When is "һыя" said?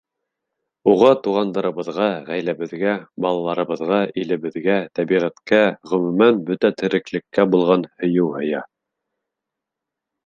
8.41-8.67